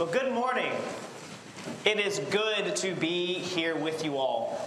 [0.00, 0.72] Well, good morning.
[1.84, 4.66] It is good to be here with you all.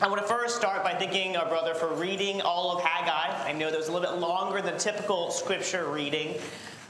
[0.00, 3.50] I want to first start by thanking our brother for reading all of Haggai.
[3.50, 6.40] I know that was a little bit longer than typical scripture reading,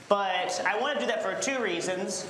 [0.09, 2.27] but I want to do that for two reasons.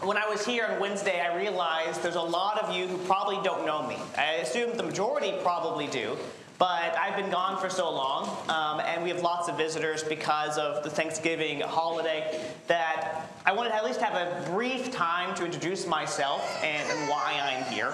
[0.00, 3.40] When I was here on Wednesday, I realized there's a lot of you who probably
[3.44, 3.98] don't know me.
[4.16, 6.16] I assume the majority probably do,
[6.58, 10.58] but I've been gone for so long, um, and we have lots of visitors because
[10.58, 15.44] of the Thanksgiving holiday that I wanted to at least have a brief time to
[15.44, 17.92] introduce myself and, and why I'm here.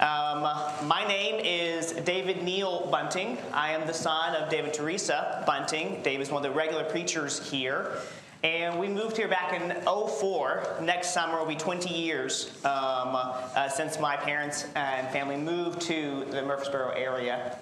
[0.00, 0.42] Um,
[0.88, 3.38] my name is David Neal Bunting.
[3.52, 6.02] I am the son of David Teresa Bunting.
[6.02, 7.98] David is one of the regular preachers here.
[8.42, 10.78] And we moved here back in 04.
[10.82, 16.26] Next summer will be 20 years um, uh, since my parents and family moved to
[16.30, 17.56] the Murfreesboro area.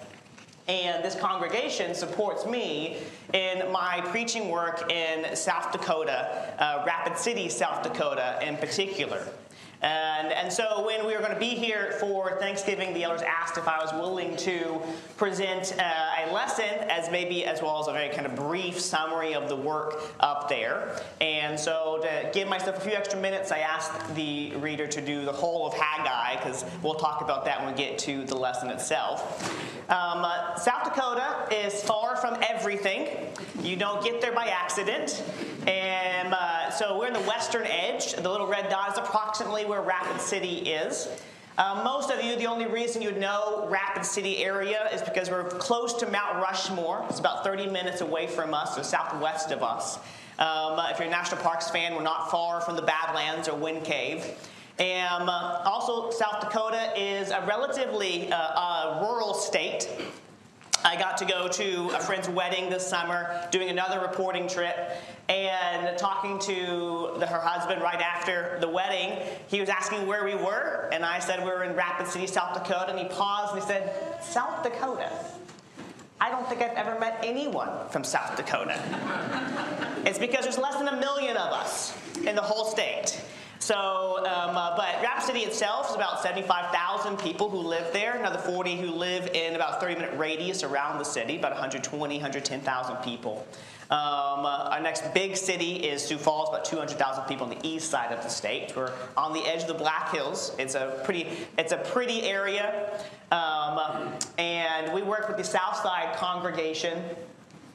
[0.67, 2.97] And this congregation supports me
[3.33, 9.27] in my preaching work in South Dakota, uh, Rapid City, South Dakota in particular.
[9.83, 13.57] And, and so when we were going to be here for Thanksgiving, the elders asked
[13.57, 14.81] if I was willing to
[15.17, 19.33] present uh, a lesson as maybe as well as a very kind of brief summary
[19.33, 21.01] of the work up there.
[21.19, 25.25] And so to give myself a few extra minutes, I asked the reader to do
[25.25, 28.69] the whole of Haggai because we'll talk about that when we get to the lesson
[28.69, 29.51] itself.
[29.89, 33.27] Um, uh, South Dakota is far from everything.
[33.61, 35.23] You don't get there by accident.
[35.67, 38.13] And uh, so we're in the western edge.
[38.13, 41.07] The little red dot is approximately where Rapid City is.
[41.57, 45.43] Uh, most of you, the only reason you'd know Rapid City area is because we're
[45.43, 47.05] close to Mount Rushmore.
[47.09, 49.97] It's about 30 minutes away from us, so southwest of us.
[50.39, 53.83] Um, if you're a National Parks fan, we're not far from the Badlands or Wind
[53.83, 54.25] Cave.
[54.79, 59.87] And uh, also, South Dakota is a relatively uh, uh rural state.
[60.85, 64.77] I got to go to a friend's wedding this summer, doing another reporting trip,
[65.29, 69.17] and talking to the, her husband right after the wedding.
[69.47, 72.53] He was asking where we were, and I said we were in Rapid City, South
[72.53, 75.09] Dakota, and he paused and he said, South Dakota?
[76.19, 78.79] I don't think I've ever met anyone from South Dakota.
[80.05, 83.21] it's because there's less than a million of us in the whole state.
[83.63, 88.37] So, um, uh, but Rapid City itself is about 75,000 people who live there, another
[88.37, 93.47] 40 who live in about 30 minute radius around the city, about 120, 110,000 people.
[93.89, 97.89] Um, uh, our next big city is Sioux Falls, about 200,000 people on the east
[97.89, 98.75] side of the state.
[98.75, 100.53] We're on the edge of the Black Hills.
[100.59, 102.99] It's a pretty, it's a pretty area.
[103.31, 107.01] Um, and we work with the South Side congregation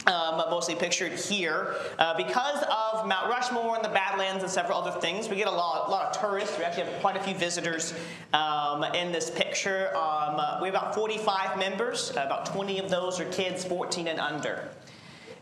[0.08, 1.76] um, mostly pictured here.
[1.98, 5.50] Uh, because of Mount Rushmore and the Badlands and several other things, we get a
[5.50, 6.58] lot, a lot of tourists.
[6.58, 7.94] We actually have quite a few visitors
[8.32, 9.94] um, in this picture.
[9.94, 12.10] Um, uh, we have about 45 members.
[12.16, 14.68] Uh, about 20 of those are kids 14 and under.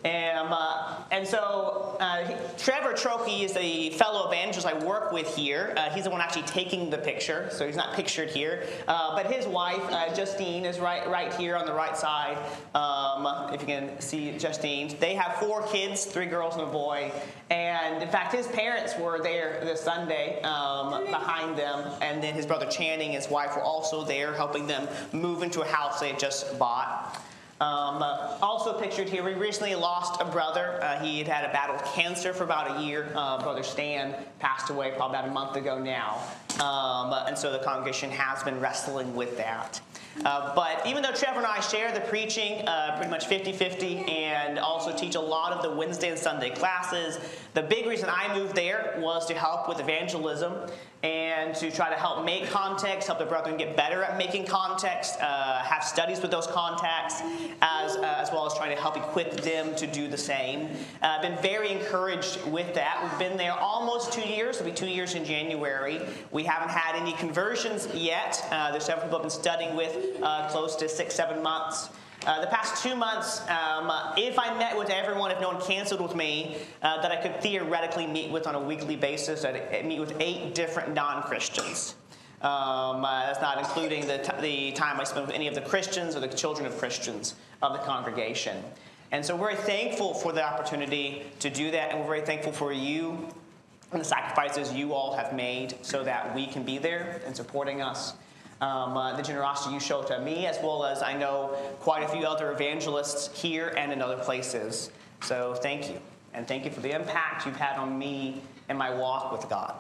[0.04, 5.74] And, uh, and so uh, Trevor Trokey is the fellow evangelist I work with here.
[5.76, 8.66] Uh, he's the one actually taking the picture, so he's not pictured here.
[8.86, 12.38] Uh, but his wife, uh, Justine, is right, right here on the right side.
[12.74, 14.96] Um, if you can see Justine.
[15.00, 17.12] They have four kids, three girls and a boy.
[17.50, 21.90] And in fact, his parents were there this Sunday um, behind them.
[22.02, 25.62] And then his brother Channing, and his wife, were also there helping them move into
[25.62, 27.22] a house they had just bought.
[27.58, 30.78] Um, uh, also pictured here, we recently lost a brother.
[30.82, 33.10] Uh, he had had a battle with cancer for about a year.
[33.14, 36.22] Uh, brother Stan passed away probably about a month ago now.
[36.62, 39.80] Um, and so the congregation has been wrestling with that.
[40.24, 43.98] Uh, but even though Trevor and I share the preaching uh, pretty much 50 50
[44.06, 47.18] and also teach a lot of the Wednesday and Sunday classes,
[47.54, 50.54] the big reason I moved there was to help with evangelism
[51.06, 55.16] and to try to help make contacts, help the brethren get better at making contacts,
[55.18, 57.22] uh, have studies with those contacts,
[57.62, 60.68] as, uh, as well as trying to help equip them to do the same.
[61.02, 63.00] Uh, I've been very encouraged with that.
[63.04, 64.56] We've been there almost two years.
[64.56, 66.00] It'll be two years in January.
[66.32, 68.44] We haven't had any conversions yet.
[68.50, 71.88] Uh, there's several people I've been studying with uh, close to six, seven months.
[72.26, 76.00] Uh, the past two months, um, if I met with everyone, if no one canceled
[76.00, 80.00] with me, uh, that I could theoretically meet with on a weekly basis, I'd meet
[80.00, 81.94] with eight different non Christians.
[82.42, 86.16] Um, uh, that's not including the, the time I spent with any of the Christians
[86.16, 88.60] or the children of Christians of the congregation.
[89.12, 92.50] And so we're very thankful for the opportunity to do that, and we're very thankful
[92.50, 93.28] for you
[93.92, 97.80] and the sacrifices you all have made so that we can be there and supporting
[97.80, 98.14] us
[98.60, 102.08] um, uh, the generosity you show to me, as well as I know quite a
[102.08, 104.90] few other evangelists here and in other places.
[105.22, 106.00] So thank you.
[106.34, 109.74] And thank you for the impact you've had on me and my walk with God.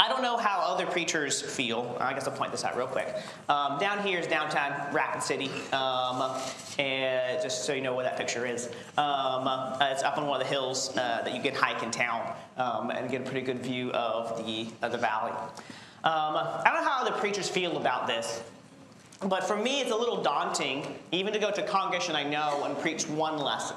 [0.00, 1.96] I don't know how other preachers feel.
[2.00, 3.16] I guess I'll point this out real quick.
[3.48, 6.40] Um, down here is downtown Rapid City, um,
[6.78, 10.40] and just so you know where that picture is, um, uh, it's up on one
[10.40, 13.44] of the hills uh, that you can hike in town um, and get a pretty
[13.44, 15.32] good view of the of the valley.
[16.08, 18.42] Um, I don't know how other preachers feel about this,
[19.20, 22.78] but for me, it's a little daunting even to go to congregation I know and
[22.78, 23.76] preach one lesson.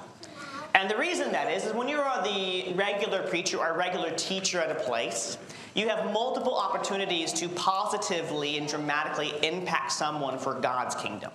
[0.73, 4.71] And the reason that is, is when you're the regular preacher or regular teacher at
[4.71, 5.37] a place,
[5.73, 11.31] you have multiple opportunities to positively and dramatically impact someone for God's kingdom.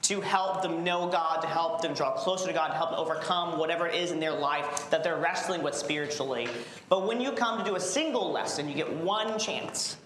[0.00, 2.98] To help them know God, to help them draw closer to God, to help them
[2.98, 6.48] overcome whatever it is in their life that they're wrestling with spiritually.
[6.88, 9.98] But when you come to do a single lesson, you get one chance,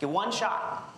[0.00, 0.94] get one shot.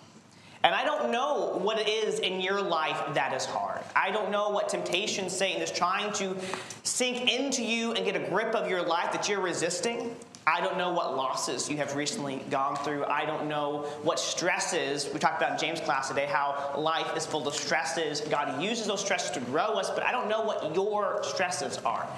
[0.64, 3.80] And I don't know what it is in your life that is hard.
[3.96, 6.36] I don't know what temptation Satan is trying to
[6.84, 10.14] sink into you and get a grip of your life that you're resisting.
[10.46, 13.04] I don't know what losses you have recently gone through.
[13.06, 15.08] I don't know what stresses.
[15.12, 18.20] We talked about in James' class today how life is full of stresses.
[18.20, 22.08] God uses those stresses to grow us, but I don't know what your stresses are.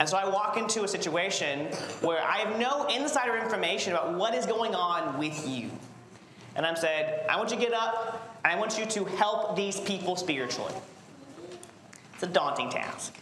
[0.00, 1.66] And so I walk into a situation
[2.00, 5.70] where I have no insider information about what is going on with you.
[6.54, 9.80] And I'm said, I want you to get up, I want you to help these
[9.80, 10.74] people spiritually.
[12.14, 13.14] It's a daunting task.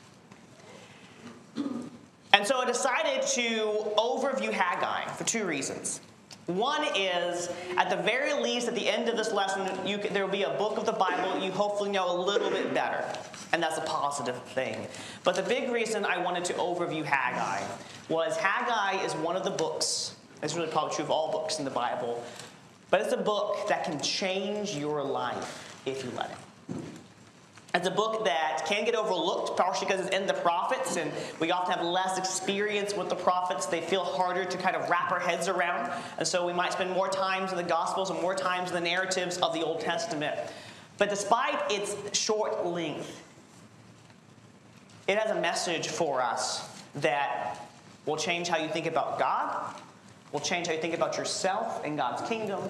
[2.33, 6.01] And so I decided to overview Haggai for two reasons.
[6.47, 10.33] One is, at the very least, at the end of this lesson, you, there will
[10.33, 13.05] be a book of the Bible you hopefully know a little bit better.
[13.53, 14.87] And that's a positive thing.
[15.23, 17.65] But the big reason I wanted to overview Haggai
[18.09, 21.65] was Haggai is one of the books, it's really probably true of all books in
[21.65, 22.23] the Bible,
[22.91, 26.37] but it's a book that can change your life if you let it.
[27.73, 31.53] It's a book that can get overlooked, partially because it's in the prophets, and we
[31.53, 33.67] often have less experience with the prophets.
[33.67, 35.93] They feel harder to kind of wrap our heads around.
[36.19, 38.81] And so we might spend more times in the Gospels and more times in the
[38.81, 40.37] narratives of the Old Testament.
[40.99, 43.23] But despite its short length,
[45.07, 47.57] it has a message for us that
[48.05, 49.77] will change how you think about God,
[50.33, 52.61] will change how you think about yourself and God's kingdom,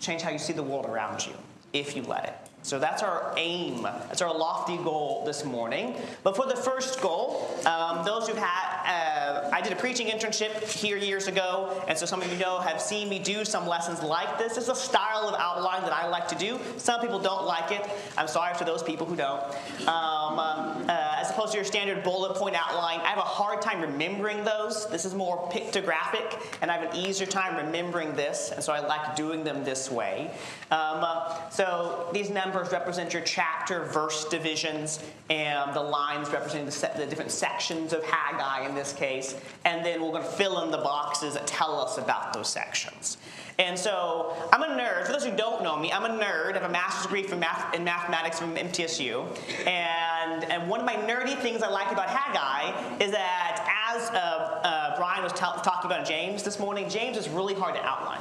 [0.00, 1.32] change how you see the world around you
[1.72, 2.46] if you let it.
[2.66, 3.82] So that's our aim.
[3.82, 5.94] That's our lofty goal this morning.
[6.24, 10.68] But for the first goal, um, those who've had, uh, I did a preaching internship
[10.68, 14.02] here years ago, and so some of you know have seen me do some lessons
[14.02, 14.56] like this.
[14.56, 16.58] It's a style of outline that I like to do.
[16.76, 17.88] Some people don't like it.
[18.18, 19.44] I'm sorry for those people who don't.
[19.86, 20.40] Um,
[20.88, 24.88] uh, opposed to your standard bullet point outline, I have a hard time remembering those.
[24.88, 28.80] This is more pictographic, and I have an easier time remembering this, and so I
[28.80, 30.30] like doing them this way.
[30.70, 36.90] Um, uh, so these numbers represent your chapter verse divisions, and the lines representing the,
[36.96, 39.34] the different sections of Haggai in this case.
[39.66, 43.18] And then we're going to fill in the boxes that tell us about those sections.
[43.58, 45.06] And so I'm a nerd.
[45.06, 46.50] For those who don't know me, I'm a nerd.
[46.50, 49.26] I have a master's degree from math, in mathematics from MTSU.
[49.66, 54.14] And, and one of my nerdy things I like about Haggai is that as uh,
[54.14, 58.20] uh, Brian was talking about James this morning, James is really hard to outline.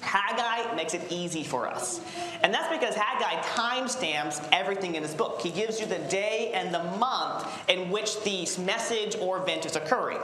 [0.00, 2.00] Haggai makes it easy for us.
[2.42, 5.40] And that's because Haggai timestamps everything in his book.
[5.40, 9.76] He gives you the day and the month in which the message or event is
[9.76, 10.20] occurring.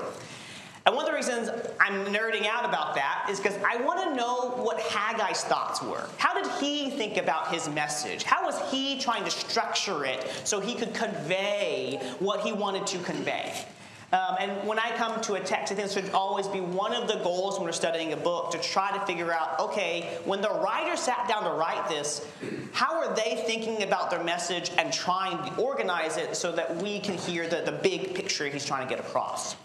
[0.87, 1.49] And one of the reasons
[1.81, 6.07] I'm nerding out about that is because I want to know what Haggai's thoughts were.
[6.19, 8.23] How did he think about his message?
[8.23, 12.99] How was he trying to structure it so he could convey what he wanted to
[12.99, 13.65] convey?
[14.13, 16.93] Um, and when I come to a text, I think this should always be one
[16.93, 20.43] of the goals when we're studying a book to try to figure out okay, when
[20.43, 22.27] the writer sat down to write this,
[22.73, 27.01] how are they thinking about their message and trying to organize it so that we
[27.01, 29.57] can hear the, the big picture he's trying to get across?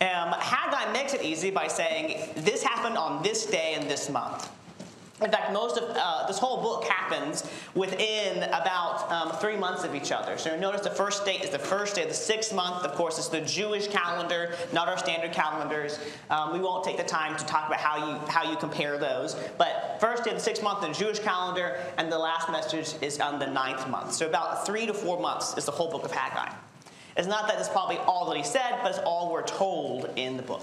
[0.00, 4.48] Um, Haggai makes it easy by saying, This happened on this day and this month.
[5.20, 7.42] In fact, most of uh, this whole book happens
[7.74, 10.38] within about um, three months of each other.
[10.38, 12.84] So notice the first date is the first day of the sixth month.
[12.84, 15.98] Of course, it's the Jewish calendar, not our standard calendars.
[16.30, 19.34] Um, we won't take the time to talk about how you how you compare those.
[19.56, 22.94] But first day of the sixth month in the Jewish calendar, and the last message
[23.02, 24.12] is on the ninth month.
[24.12, 26.54] So about three to four months is the whole book of Haggai.
[27.18, 30.36] It's not that it's probably all that he said, but it's all we're told in
[30.36, 30.62] the book.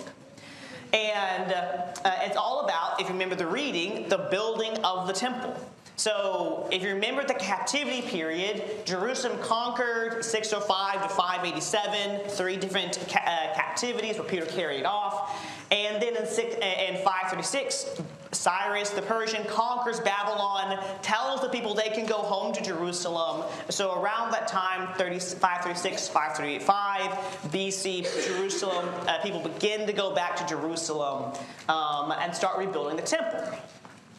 [0.94, 5.54] And uh, it's all about, if you remember the reading, the building of the temple.
[5.98, 13.20] So, if you remember the captivity period, Jerusalem conquered 605 to 587, three different ca-
[13.26, 15.42] uh, captivities where Peter carried off.
[15.72, 18.02] And then in, six, in 536,
[18.46, 23.44] Cyrus the Persian conquers Babylon, tells the people they can go home to Jerusalem.
[23.70, 27.12] So around that time, 536, 535
[27.52, 31.34] BC, Jerusalem, uh, people begin to go back to Jerusalem
[31.70, 33.42] um, and start rebuilding the temple.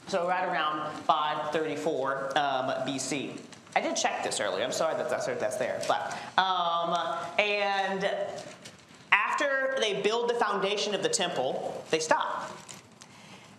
[0.08, 3.38] So right around 534 um, BC.
[3.76, 4.64] I did check this earlier.
[4.64, 5.80] I'm sorry that that's, that's there.
[5.86, 6.98] But um,
[7.38, 8.10] and
[9.12, 12.50] after they build the foundation of the temple, they stop.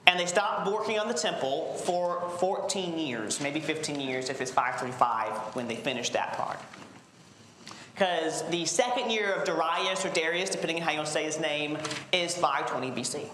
[0.07, 4.49] And they stopped working on the temple for 14 years, maybe 15 years if it's
[4.49, 6.59] 535 when they finish that part.
[7.93, 11.25] Because the second year of Darius or Darius, depending on how you want to say
[11.25, 11.77] his name,
[12.13, 13.27] is 520 BC.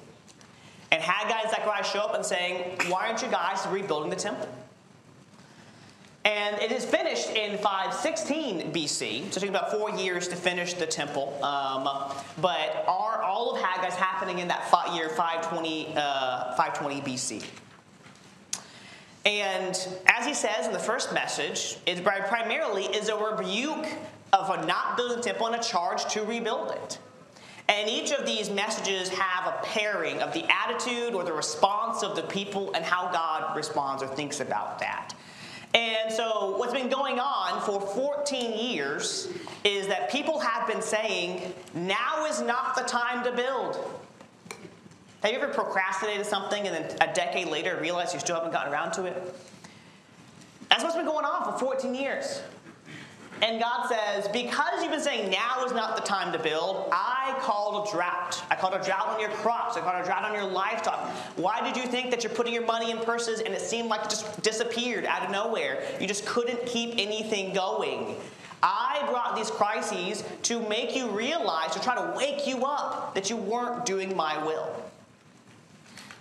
[0.92, 4.48] And Haggai and Zechariah show up and saying, Why aren't you guys rebuilding the temple?
[6.26, 10.74] And it is finished in 516 BC, so it took about four years to finish
[10.74, 11.38] the temple.
[11.44, 11.84] Um,
[12.40, 14.64] but all of Haggai's happening in that
[14.94, 17.44] year 520, uh, 520 BC?
[19.26, 23.88] And as he says in the first message, it primarily is a rebuke
[24.32, 27.00] of not building the temple and a charge to rebuild it.
[27.70, 32.16] And each of these messages have a pairing of the attitude or the response of
[32.16, 35.14] the people and how God responds or thinks about that.
[35.74, 39.30] And so, what's been going on for 14 years
[39.64, 43.78] is that people have been saying, now is not the time to build.
[45.24, 48.72] Have you ever procrastinated something and then a decade later realized you still haven't gotten
[48.72, 49.36] around to it?
[50.70, 52.42] That's what's been going on for 14 years.
[53.42, 57.38] And God says, Because you've been saying now is not the time to build, I
[57.42, 58.42] called a drought.
[58.50, 59.76] I called a drought on your crops.
[59.76, 61.10] I called a drought on your livestock.
[61.36, 64.06] Why did you think that you're putting your money in purses and it seemed like
[64.06, 65.84] it just disappeared out of nowhere?
[66.00, 68.16] You just couldn't keep anything going.
[68.62, 73.30] I brought these crises to make you realize, to try to wake you up that
[73.30, 74.83] you weren't doing my will.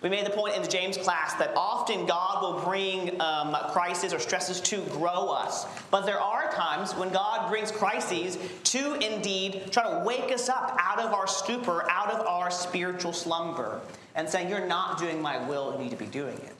[0.02, 4.12] We made the point in the James class that often God will bring um, crises
[4.12, 5.64] or stresses to grow us.
[5.90, 10.76] But there are times when God brings crises to indeed try to wake us up
[10.80, 13.80] out of our stupor, out of our spiritual slumber,
[14.16, 16.54] and saying, You're not doing my will, you need to be doing it.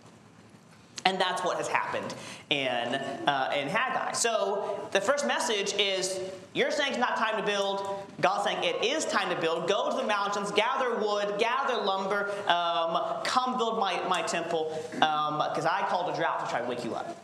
[1.05, 2.15] And that's what has happened
[2.51, 4.13] in, uh, in Haggai.
[4.13, 6.21] So the first message is
[6.55, 8.05] you're saying it's not time to build.
[8.21, 9.69] God's saying it is time to build.
[9.69, 15.65] Go to the mountains, gather wood, gather lumber, um, come build my, my temple, because
[15.65, 17.21] um, I called a drought to try to wake you up.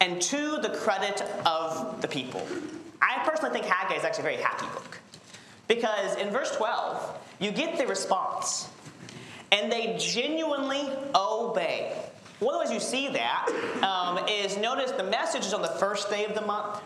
[0.00, 2.46] And to the credit of the people,
[3.02, 4.98] I personally think Haggai is actually a very happy book.
[5.68, 8.68] Because in verse 12, you get the response,
[9.52, 11.96] and they genuinely obey.
[12.40, 13.48] One of the ways you see that
[13.82, 16.80] um, is notice the message is on the first day of the month.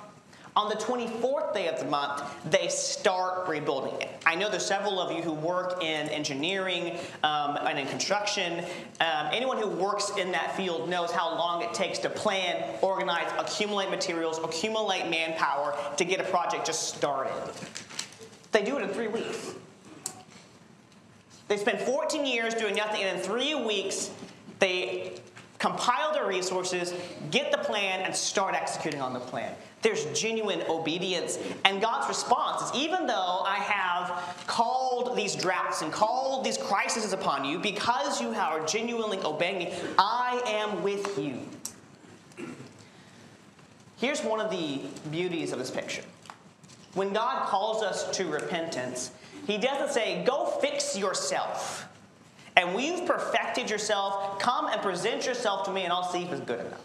[0.58, 4.10] On the 24th day of the month, they start rebuilding it.
[4.26, 8.64] I know there's several of you who work in engineering um, and in construction.
[9.00, 13.30] Um, anyone who works in that field knows how long it takes to plan, organize,
[13.38, 17.32] accumulate materials, accumulate manpower to get a project just started.
[18.50, 19.54] They do it in three weeks.
[21.46, 24.10] They spend 14 years doing nothing, and in three weeks,
[24.58, 25.20] they
[25.60, 26.92] compile their resources,
[27.30, 29.54] get the plan, and start executing on the plan.
[29.82, 31.38] There's genuine obedience.
[31.64, 37.12] And God's response is even though I have called these droughts and called these crises
[37.12, 41.38] upon you, because you are genuinely obeying me, I am with you.
[43.96, 44.80] Here's one of the
[45.10, 46.04] beauties of this picture.
[46.94, 49.12] When God calls us to repentance,
[49.46, 51.88] He doesn't say, go fix yourself
[52.58, 56.32] and when you've perfected yourself, come and present yourself to me, and I'll see if
[56.32, 56.82] it's good enough.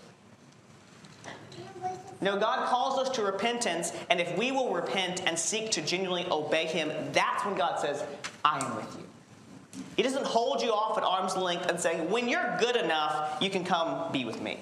[2.23, 6.25] No, God calls us to repentance, and if we will repent and seek to genuinely
[6.31, 8.05] obey Him, that's when God says,
[8.45, 9.83] I am with you.
[9.97, 13.49] He doesn't hold you off at arm's length and saying, when you're good enough, you
[13.49, 14.61] can come be with me.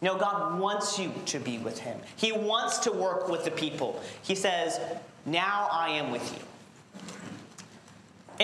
[0.00, 1.96] No, God wants you to be with Him.
[2.16, 4.02] He wants to work with the people.
[4.22, 4.80] He says,
[5.24, 6.40] Now I am with you.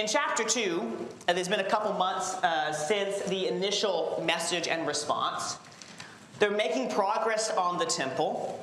[0.00, 4.86] In chapter 2, uh, there's been a couple months uh, since the initial message and
[4.86, 5.58] response.
[6.44, 8.62] They're making progress on the temple,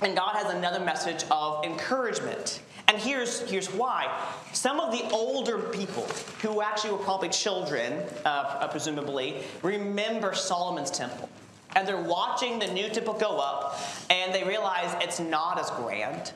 [0.00, 2.62] and God has another message of encouragement.
[2.88, 4.10] And here's, here's why.
[4.54, 6.04] Some of the older people,
[6.40, 11.28] who actually were probably children, uh, presumably, remember Solomon's temple.
[11.76, 13.78] And they're watching the new temple go up,
[14.08, 16.32] and they realize it's not as grand,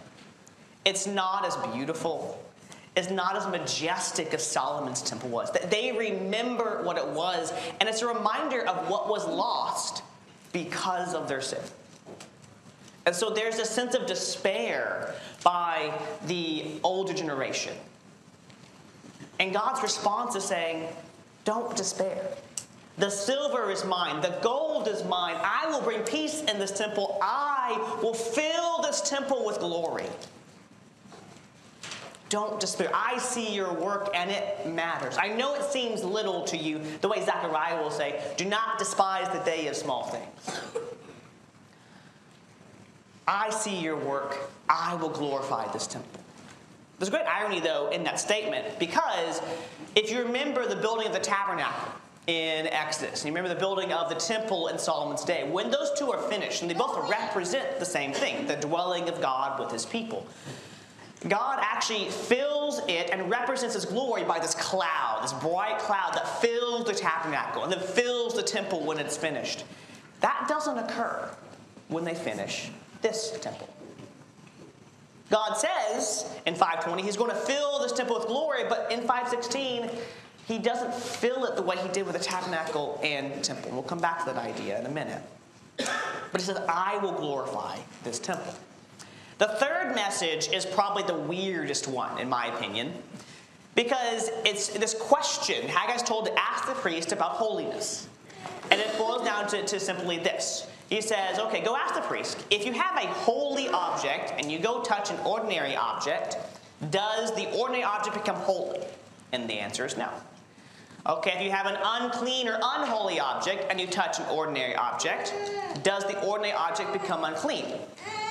[0.84, 2.38] it's not as beautiful,
[2.94, 5.50] it's not as majestic as Solomon's temple was.
[5.70, 10.02] They remember what it was, and it's a reminder of what was lost
[10.52, 11.60] because of their sin.
[13.06, 15.92] And so there's a sense of despair by
[16.26, 17.74] the older generation.
[19.38, 20.88] And God's response is saying,
[21.44, 22.26] Don't despair.
[22.98, 25.36] The silver is mine, the gold is mine.
[25.38, 27.18] I will bring peace in this temple.
[27.22, 30.06] I will fill this temple with glory.
[32.28, 32.90] Don't despair.
[32.92, 35.16] I see your work and it matters.
[35.16, 39.28] I know it seems little to you, the way Zechariah will say, do not despise
[39.28, 40.60] the day of small things.
[43.28, 44.36] I see your work.
[44.68, 46.20] I will glorify this temple.
[46.98, 49.42] There's a great irony, though, in that statement because
[49.94, 51.92] if you remember the building of the tabernacle
[52.26, 55.90] in Exodus, and you remember the building of the temple in Solomon's day, when those
[55.96, 59.70] two are finished, and they both represent the same thing the dwelling of God with
[59.70, 60.26] his people.
[61.28, 66.40] God actually fills it and represents his glory by this cloud, this bright cloud that
[66.40, 69.64] fills the tabernacle and then fills the temple when it's finished.
[70.20, 71.30] That doesn't occur
[71.88, 72.70] when they finish
[73.02, 73.68] this temple.
[75.30, 79.90] God says in 520 he's going to fill this temple with glory, but in 516
[80.46, 83.72] he doesn't fill it the way he did with the tabernacle and temple.
[83.72, 85.22] We'll come back to that idea in a minute.
[85.76, 88.54] But he says, I will glorify this temple.
[89.38, 92.92] The third message is probably the weirdest one, in my opinion,
[93.74, 98.08] because it's this question Haggai's told to ask the priest about holiness.
[98.70, 100.66] And it boils down to, to simply this.
[100.88, 102.44] He says, okay, go ask the priest.
[102.50, 106.36] If you have a holy object and you go touch an ordinary object,
[106.90, 108.80] does the ordinary object become holy?
[109.32, 110.08] And the answer is no.
[111.08, 115.32] Okay, if you have an unclean or unholy object and you touch an ordinary object,
[115.84, 117.64] does the ordinary object become unclean?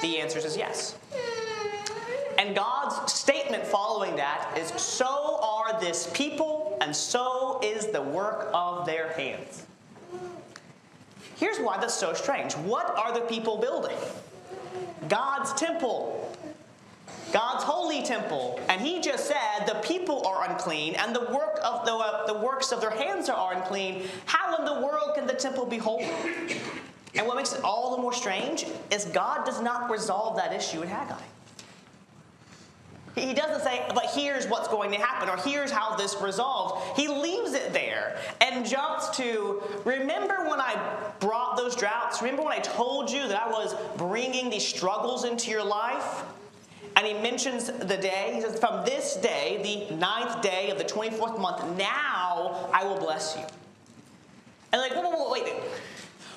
[0.02, 0.98] The answer is yes.
[2.38, 8.50] And God's statement following that is so are this people, and so is the work
[8.54, 9.66] of their hands.
[11.38, 12.54] Here's why that's so strange.
[12.54, 13.98] What are the people building?
[15.08, 16.35] God's temple.
[17.32, 18.60] God's holy temple.
[18.70, 22.34] And he just said the people are unclean and the work of the, uh, the
[22.34, 24.04] works of their hands are unclean.
[24.26, 26.10] How in the world can the temple be holy?
[27.16, 30.82] And what makes it all the more strange is God does not resolve that issue
[30.82, 31.22] in Haggai.
[33.16, 36.84] He doesn't say, but here's what's going to happen, or here's how this resolves.
[37.00, 40.78] He leaves it there and jumps to, remember when I
[41.22, 42.22] brought those droughts?
[42.22, 46.26] Remember when I told you that I was bringing these struggles into your life?
[46.96, 48.32] And he mentions the day.
[48.36, 52.98] He says, From this day, the ninth day of the 24th month, now I will
[52.98, 53.44] bless you.
[54.72, 55.64] And like, wait, wait, wait, wait.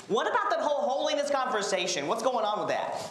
[0.09, 2.07] What about that whole holiness conversation?
[2.07, 3.11] What's going on with that?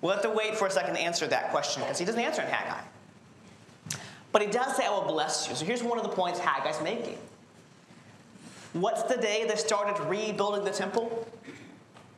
[0.00, 2.42] We'll have to wait for a second to answer that question because he doesn't answer
[2.42, 2.80] in Haggai.
[4.32, 5.54] But he does say, I will bless you.
[5.54, 7.18] So here's one of the points Haggai's making.
[8.74, 11.26] What's the day they started rebuilding the temple?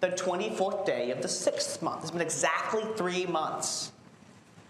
[0.06, 2.02] The 24th day of the sixth month.
[2.02, 3.90] It's been exactly three months.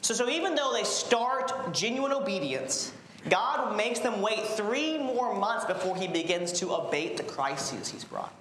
[0.01, 2.93] So, so even though they start genuine obedience,
[3.29, 8.05] God makes them wait three more months before he begins to abate the crises he's
[8.05, 8.33] brought.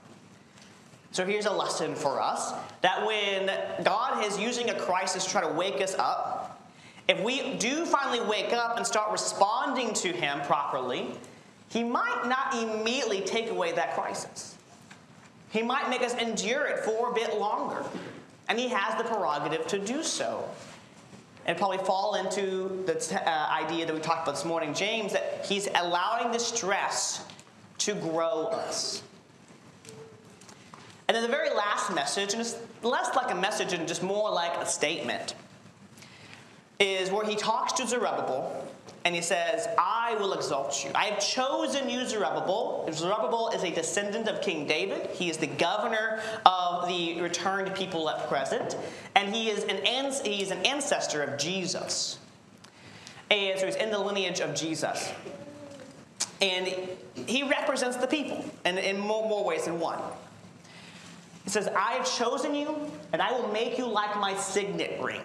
[1.12, 3.52] So here's a lesson for us that when
[3.84, 6.62] God is using a crisis to try to wake us up,
[7.10, 11.08] if we do finally wake up and start responding to Him properly,
[11.68, 14.55] He might not immediately take away that crisis.
[15.56, 17.82] He might make us endure it for a bit longer.
[18.50, 20.50] And He has the prerogative to do so.
[21.46, 25.14] And probably fall into the t- uh, idea that we talked about this morning, James,
[25.14, 27.24] that He's allowing the stress
[27.78, 29.02] to grow us.
[31.08, 34.30] And then the very last message, and it's less like a message and just more
[34.30, 35.36] like a statement,
[36.82, 38.68] is where he talks to Zerubbabel
[39.06, 40.90] and he says, I will exalt you.
[40.96, 42.90] I have chosen you, Zerubbabel.
[42.92, 45.12] Zerubbabel is a descendant of King David.
[45.12, 48.76] He is the governor of the returned people at present,
[49.14, 49.86] and he is an,
[50.26, 52.18] he is an ancestor of Jesus.
[53.30, 55.12] And so he's in the lineage of Jesus.
[56.42, 56.68] And
[57.28, 60.00] he represents the people in, in more, more ways than one.
[61.44, 62.76] He says, I have chosen you,
[63.14, 65.22] and I will make you like my signet ring.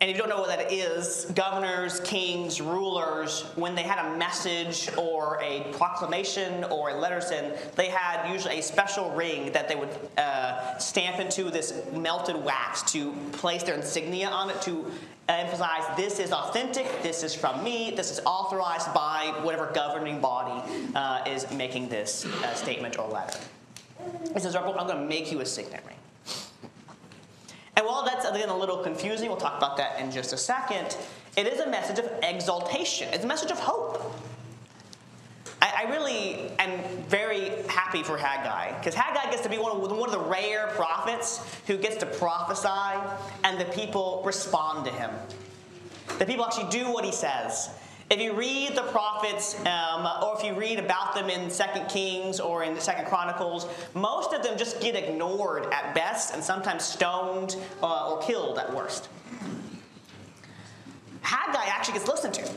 [0.00, 4.16] And if you don't know what that is, governors, kings, rulers, when they had a
[4.16, 9.68] message or a proclamation or a letter sent, they had usually a special ring that
[9.68, 14.90] they would uh, stamp into this melted wax to place their insignia on it to
[15.28, 20.66] emphasize this is authentic, this is from me, this is authorized by whatever governing body
[20.94, 23.38] uh, is making this uh, statement or letter.
[24.32, 25.96] He says, I'm going to make you a signet ring.
[27.80, 30.98] And while that's again a little confusing, we'll talk about that in just a second,
[31.34, 33.08] it is a message of exaltation.
[33.14, 34.14] It's a message of hope.
[35.62, 39.96] I, I really am very happy for Haggai, because Haggai gets to be one of,
[39.96, 43.00] one of the rare prophets who gets to prophesy
[43.44, 45.10] and the people respond to him.
[46.18, 47.70] that people actually do what he says.
[48.10, 52.40] If you read the prophets, um, or if you read about them in Second Kings
[52.40, 56.84] or in the Second Chronicles, most of them just get ignored at best, and sometimes
[56.84, 59.08] stoned uh, or killed at worst.
[61.20, 62.50] Haggai actually gets listened to.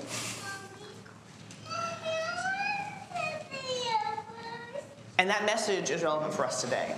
[5.19, 6.95] And that message is relevant for us today.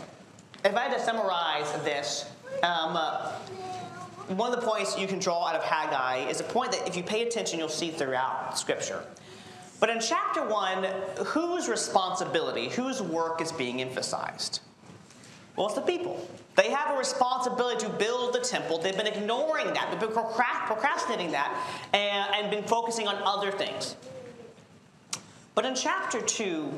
[0.63, 2.29] If I had to summarize this,
[2.63, 3.33] um, uh,
[4.27, 6.95] one of the points you can draw out of Haggai is a point that if
[6.95, 9.03] you pay attention, you'll see throughout Scripture.
[9.79, 10.83] But in chapter 1,
[11.25, 14.61] whose responsibility, whose work is being emphasized?
[15.55, 16.27] Well, it's the people.
[16.55, 18.77] They have a responsibility to build the temple.
[18.77, 21.53] They've been ignoring that, they've been procrastinating that,
[21.93, 23.95] and, and been focusing on other things.
[25.53, 26.71] But in chapter 2,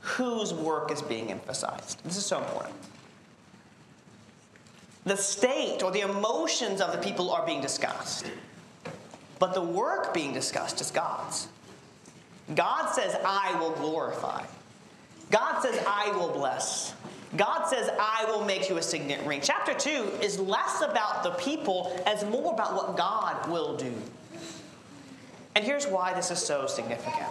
[0.00, 2.02] whose work is being emphasized?
[2.04, 2.74] This is so important.
[5.04, 8.30] The state or the emotions of the people are being discussed,
[9.38, 11.48] but the work being discussed is God's.
[12.54, 14.44] God says, I will glorify.
[15.30, 16.94] God says, I will bless.
[17.36, 19.40] God says, I will make you a signet ring.
[19.42, 23.94] Chapter 2 is less about the people as more about what God will do.
[25.54, 27.28] And here's why this is so significant.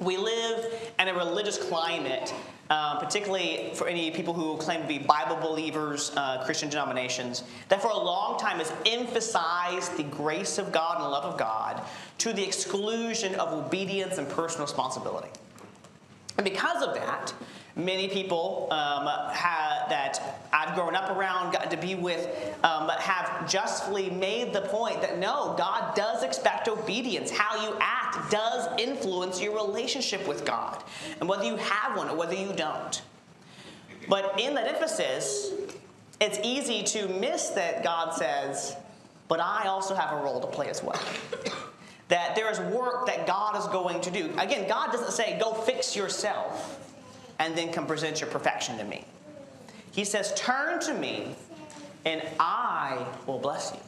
[0.00, 2.32] We live in a religious climate,
[2.70, 7.80] um, particularly for any people who claim to be Bible believers, uh, Christian denominations, that
[7.80, 11.82] for a long time has emphasized the grace of God and the love of God
[12.18, 15.28] to the exclusion of obedience and personal responsibility.
[16.36, 17.32] And because of that,
[17.78, 22.26] many people um, have, that I've grown up around, gotten to be with,
[22.64, 27.30] um, have justly made the point that no, God does expect obedience.
[27.30, 30.82] How you act does influence your relationship with God,
[31.20, 33.00] and whether you have one or whether you don't.
[34.08, 35.52] But in that emphasis,
[36.20, 38.76] it's easy to miss that God says,
[39.28, 41.00] but I also have a role to play as well.
[42.08, 44.32] that there is work that God is going to do.
[44.38, 46.87] Again, God doesn't say, go fix yourself
[47.38, 49.04] and then come present your perfection to me.
[49.92, 51.34] He says, Turn to me,
[52.04, 53.80] and I will bless you.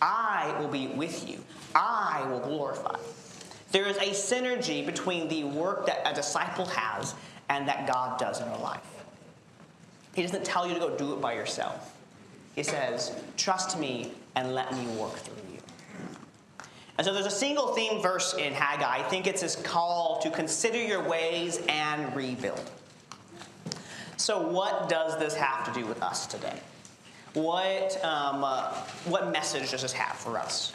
[0.00, 1.42] I will be with you.
[1.74, 2.98] I will glorify.
[3.72, 7.14] There is a synergy between the work that a disciple has
[7.48, 8.80] and that God does in your life.
[10.14, 11.94] He doesn't tell you to go do it by yourself.
[12.54, 15.47] He says, Trust me and let me work through you.
[16.98, 18.98] And so there's a single theme verse in Haggai.
[18.98, 22.70] I think it's his call to consider your ways and rebuild.
[24.16, 26.58] So, what does this have to do with us today?
[27.34, 28.72] What, um, uh,
[29.04, 30.72] what message does this have for us?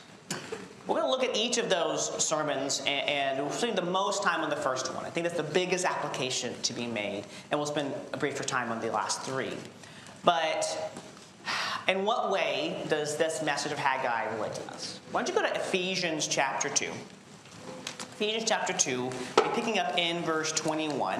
[0.88, 4.23] We're going to look at each of those sermons and, and we'll spend the most
[4.23, 5.05] time on the first one.
[5.05, 8.71] I think that's the biggest application to be made, and we'll spend a briefer time
[8.71, 9.51] on the last three.
[10.23, 10.93] But
[11.88, 15.00] in what way does this message of Haggai relate to us?
[15.12, 16.86] Why don't you go to Ephesians chapter 2?
[18.13, 21.19] Ephesians chapter 2, we're picking up in verse 21.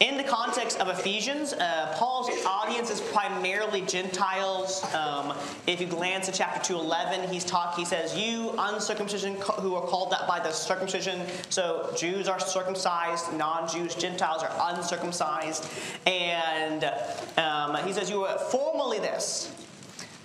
[0.00, 4.82] In the context of Ephesians, uh, Paul's audience is primarily Gentiles.
[4.94, 5.34] Um,
[5.66, 7.76] if you glance at chapter 2:11, he's talk.
[7.76, 13.30] He says, "You uncircumcision who are called that by the circumcision." So Jews are circumcised,
[13.34, 15.66] non-Jews, Gentiles are uncircumcised,
[16.06, 16.90] and
[17.36, 19.50] um, he says, "You were formerly this."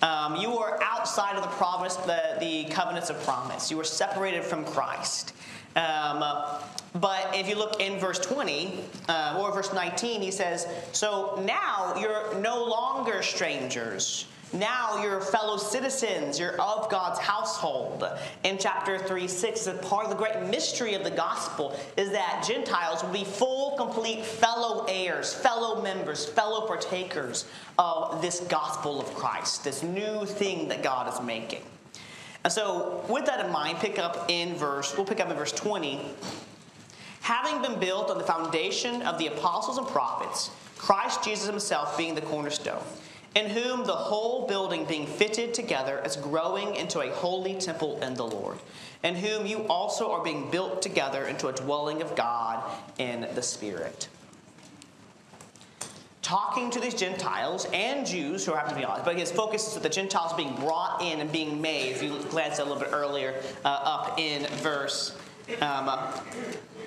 [0.00, 3.70] Um, you were outside of the promise, the, the covenants of promise.
[3.70, 5.34] You were separated from Christ.
[5.76, 6.24] Um,
[7.00, 11.94] but if you look in verse 20 uh, or verse 19, he says, So now
[12.00, 14.26] you're no longer strangers.
[14.52, 18.04] Now you're fellow citizens, you're of God's household.
[18.44, 23.02] In chapter 3 6, part of the great mystery of the gospel is that Gentiles
[23.02, 27.44] will be full, complete fellow heirs, fellow members, fellow partakers
[27.78, 31.62] of this gospel of Christ, this new thing that God is making.
[32.46, 35.50] And so, with that in mind, pick up in verse, we'll pick up in verse
[35.50, 36.00] 20
[37.22, 42.14] having been built on the foundation of the apostles and prophets, Christ Jesus himself being
[42.14, 42.84] the cornerstone,
[43.34, 48.14] in whom the whole building being fitted together is growing into a holy temple in
[48.14, 48.58] the Lord,
[49.02, 52.62] in whom you also are being built together into a dwelling of God
[52.98, 54.06] in the Spirit.
[56.26, 59.74] Talking to these Gentiles and Jews who happen to be honest, but his focus is
[59.74, 61.92] that the Gentiles being brought in and being made.
[61.92, 65.16] If you glance a little bit earlier, uh, up in verse
[65.60, 65.88] um,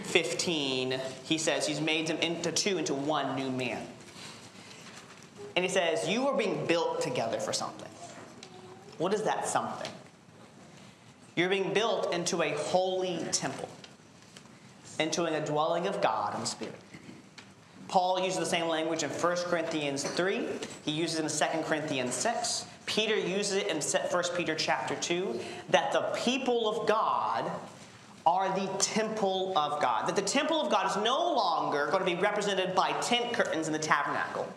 [0.04, 3.82] 15, he says he's made them into two into one new man.
[5.56, 7.88] And he says, You are being built together for something.
[8.98, 9.90] What is that something?
[11.38, 13.70] You're being built into a holy temple,
[15.00, 16.76] into a dwelling of God the Spirit.
[17.90, 20.48] Paul uses the same language in 1 Corinthians 3.
[20.86, 22.66] He uses it in 2 Corinthians 6.
[22.86, 27.52] Peter uses it in 1 Peter chapter 2 that the people of God
[28.26, 30.08] are the temple of God.
[30.08, 33.66] That the temple of God is no longer going to be represented by tent curtains
[33.66, 34.48] in the tabernacle,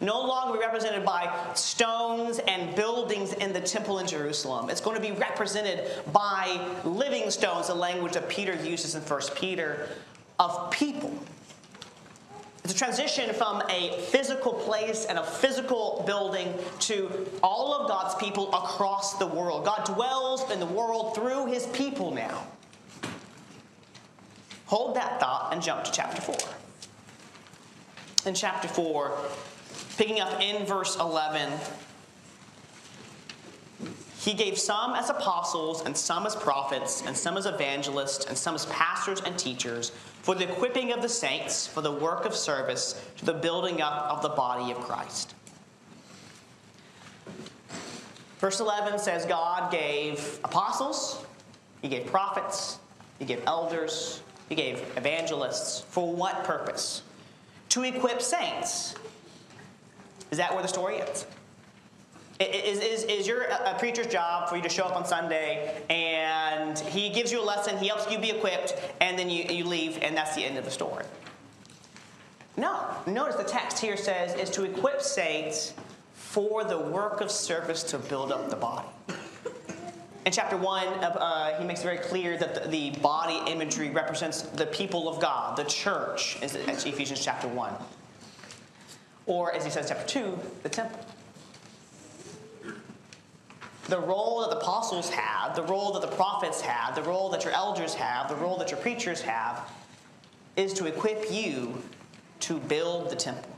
[0.00, 4.70] no longer represented by stones and buildings in the temple in Jerusalem.
[4.70, 9.20] It's going to be represented by living stones, the language that Peter uses in 1
[9.34, 9.88] Peter,
[10.38, 11.12] of people.
[12.70, 18.48] A transition from a physical place and a physical building to all of God's people
[18.54, 19.64] across the world.
[19.64, 22.46] God dwells in the world through his people now.
[24.66, 26.36] Hold that thought and jump to chapter 4.
[28.26, 29.18] In chapter 4,
[29.96, 31.52] picking up in verse 11,
[34.20, 38.54] he gave some as apostles, and some as prophets, and some as evangelists, and some
[38.54, 43.02] as pastors and teachers, for the equipping of the saints, for the work of service,
[43.16, 45.34] to the building up of the body of Christ.
[48.38, 51.24] Verse 11 says God gave apostles,
[51.80, 52.78] He gave prophets,
[53.18, 55.80] He gave elders, he gave evangelists.
[55.88, 57.02] For what purpose?
[57.70, 58.96] To equip saints.
[60.30, 61.24] Is that where the story ends?
[62.40, 66.78] Is, is, is your a preacher's job for you to show up on Sunday and
[66.78, 69.98] he gives you a lesson, he helps you be equipped, and then you, you leave,
[70.00, 71.04] and that's the end of the story?
[72.56, 72.86] No.
[73.06, 75.74] Notice the text here says is to equip saints
[76.14, 78.88] for the work of service to build up the body.
[80.24, 84.42] In chapter 1, uh, he makes it very clear that the, the, body imagery represents
[84.42, 87.72] the people of God, the church, as Ephesians chapter 1.
[89.26, 91.04] Or, as he says chapter 2, the temple.
[93.88, 97.44] The role that the apostles have, the role that the prophets have, the role that
[97.44, 99.68] your elders have, the role that your preachers have,
[100.56, 101.82] is to equip you
[102.40, 103.56] to build the temple.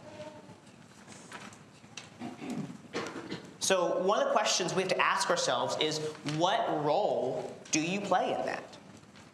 [3.60, 5.98] So, one of the questions we have to ask ourselves is
[6.36, 8.64] what role do you play in that?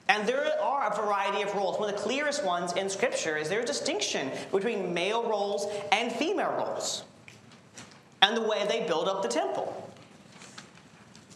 [0.08, 1.78] And there are a variety of roles.
[1.78, 6.10] One of the clearest ones in Scripture is there's a distinction between male roles and
[6.12, 7.04] female roles
[8.22, 9.87] and the way they build up the temple.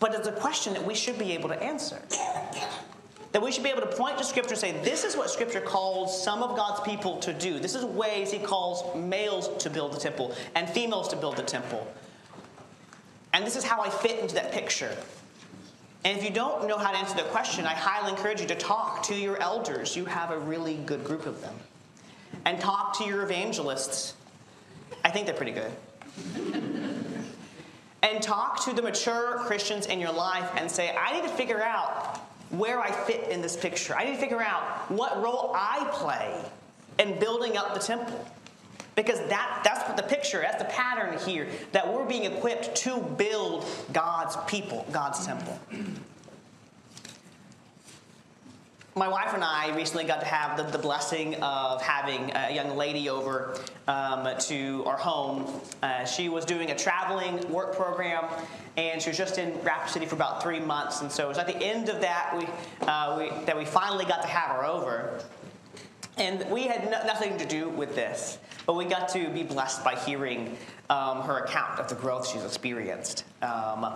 [0.03, 1.97] But it's a question that we should be able to answer.
[3.31, 5.61] That we should be able to point to Scripture and say, this is what Scripture
[5.61, 7.61] calls some of God's people to do.
[7.61, 11.45] This is ways He calls males to build the temple and females to build the
[11.45, 11.87] temple.
[13.33, 14.91] And this is how I fit into that picture.
[16.05, 18.57] And if you don't know how to answer that question, I highly encourage you to
[18.57, 19.95] talk to your elders.
[19.95, 21.55] You have a really good group of them.
[22.45, 24.15] And talk to your evangelists.
[25.05, 25.71] I think they're pretty good.
[28.03, 31.63] And talk to the mature Christians in your life and say, I need to figure
[31.63, 32.19] out
[32.51, 33.97] where I fit in this picture.
[33.97, 36.45] I need to figure out what role I play
[36.99, 38.27] in building up the temple.
[38.95, 43.01] Because that, that's what the picture, that's the pattern here, that we're being equipped to
[43.01, 45.59] build God's people, God's temple.
[48.95, 52.77] My wife and I recently got to have the, the blessing of having a young
[52.77, 55.51] lady over um, to our home.
[55.83, 58.27] Uh, she was doing a traveling work program,
[58.77, 61.01] and she was just in Rapid City for about three months.
[61.01, 62.47] And so it was at the end of that we,
[62.87, 65.25] uh, we that we finally got to have her over.
[66.19, 68.37] And we had no, nothing to do with this.
[68.67, 70.55] But we got to be blessed by hearing
[70.91, 73.25] um, her account of the growth she's experienced.
[73.41, 73.87] Um,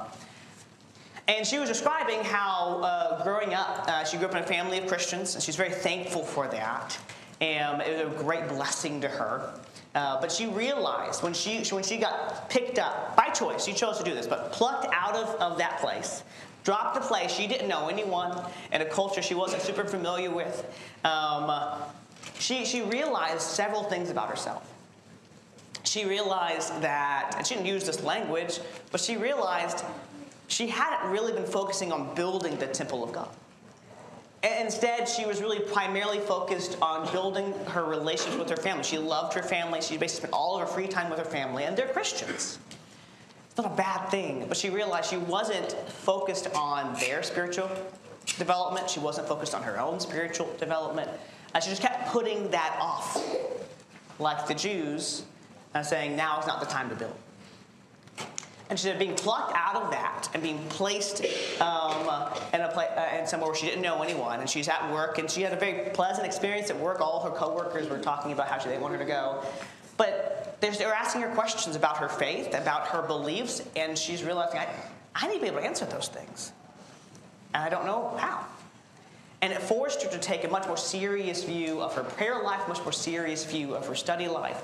[1.29, 4.79] and she was describing how uh, growing up, uh, she grew up in a family
[4.79, 6.97] of Christians, and she's very thankful for that.
[7.41, 9.53] And it was a great blessing to her.
[9.95, 13.99] Uh, but she realized when she, when she got picked up by choice, she chose
[13.99, 16.23] to do this, but plucked out of, of that place,
[16.65, 18.39] dropped a place she didn't know anyone
[18.73, 20.65] in a culture she wasn't super familiar with.
[21.05, 21.51] Um,
[22.39, 24.71] she, she realized several things about herself.
[25.85, 28.61] She realized that, and she didn't use this language,
[28.91, 29.85] but she realized
[30.49, 33.29] she hadn't really been focusing on building the temple of God.
[34.61, 38.85] Instead, she was really primarily focused on building her relationship with her family.
[38.85, 39.81] She loved her family.
[39.81, 42.59] She basically spent all of her free time with her family, and they're Christians.
[43.49, 47.71] It's not a bad thing, but she realized she wasn't focused on their spiritual
[48.39, 48.89] development.
[48.89, 51.11] She wasn't focused on her own spiritual development.
[51.55, 53.19] And she just kept putting that off,
[54.19, 55.25] like the Jews,
[55.75, 57.15] and saying, now is not the time to build.
[58.69, 61.25] And she said, being plucked out of that and being placed
[61.61, 64.93] um, in, a pla- uh, in somewhere where she didn't know anyone, and she's at
[64.93, 67.01] work, and she had a very pleasant experience at work.
[67.01, 69.45] All her coworkers were talking about how she, they want her to go.
[69.97, 74.69] But they're asking her questions about her faith, about her beliefs, and she's realizing, I,
[75.15, 76.53] I need to be able to answer those things.
[77.55, 78.45] And I don't know how.
[79.43, 82.67] And it forced her to take a much more serious view of her prayer life,
[82.69, 84.61] much more serious view of her study life,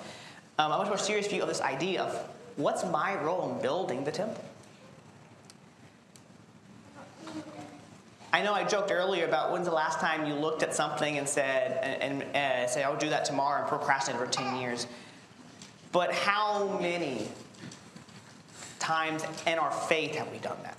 [0.58, 4.04] um, a much more serious view of this idea of What's my role in building
[4.04, 4.44] the temple?
[8.32, 11.28] I know I joked earlier about when's the last time you looked at something and
[11.28, 14.86] said, and, and, say, I'll do that tomorrow and procrastinate for 10 years.
[15.92, 17.28] But how many
[18.78, 20.78] times in our faith have we done that?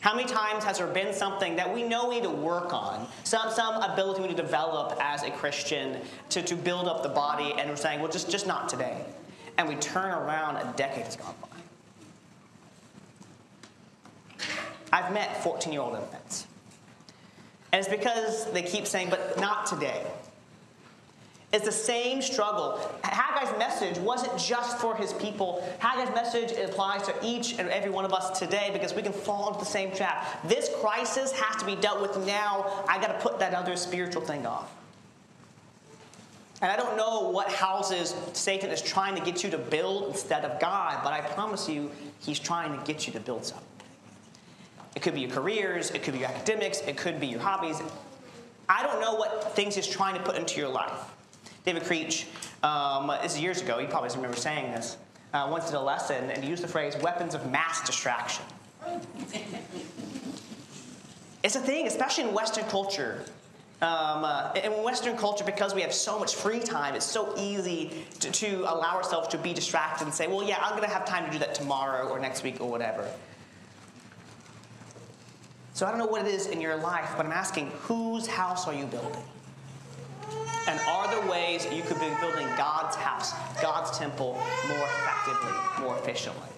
[0.00, 3.08] How many times has there been something that we know we need to work on,
[3.24, 5.98] some, some ability we need to develop as a Christian
[6.30, 9.04] to, to build up the body, and we're saying, well, just, just not today?
[9.58, 11.48] And we turn around, a decade has gone by.
[14.92, 16.46] I've met 14 year old infants.
[17.72, 20.06] And it's because they keep saying, but not today.
[21.52, 22.78] It's the same struggle.
[23.02, 25.66] Haggai's message wasn't just for his people.
[25.80, 29.48] Haggai's message applies to each and every one of us today because we can fall
[29.48, 30.46] into the same trap.
[30.46, 32.84] This crisis has to be dealt with now.
[32.86, 34.74] I got to put that other spiritual thing off.
[36.60, 40.44] And I don't know what houses Satan is trying to get you to build instead
[40.44, 43.64] of God, but I promise you, he's trying to get you to build something.
[44.96, 47.80] It could be your careers, it could be your academics, it could be your hobbies.
[48.68, 51.00] I don't know what things he's trying to put into your life.
[51.64, 52.26] David Creech,
[52.64, 54.96] um, this is years ago, he probably doesn't remember saying this,
[55.34, 58.44] uh, once did a lesson and he used the phrase weapons of mass distraction.
[61.44, 63.24] it's a thing, especially in Western culture.
[63.80, 67.92] Um, uh, in Western culture, because we have so much free time, it's so easy
[68.18, 71.04] to, to allow ourselves to be distracted and say, well, yeah, I'm going to have
[71.04, 73.08] time to do that tomorrow or next week or whatever.
[75.74, 78.66] So I don't know what it is in your life, but I'm asking, whose house
[78.66, 79.22] are you building?
[80.66, 85.96] And are there ways you could be building God's house, God's temple, more effectively, more
[85.98, 86.48] efficiently?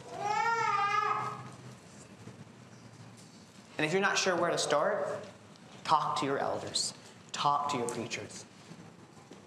[3.76, 5.22] And if you're not sure where to start,
[5.84, 6.94] talk to your elders,
[7.32, 8.44] talk to your preachers,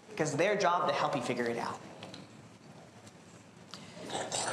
[0.10, 1.80] because their job to help you figure it out.